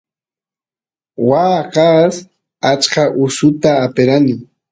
waa 1.29 1.59
kaas 1.73 2.15
achka 2.71 3.03
usata 3.23 3.71
aperani 3.85 4.33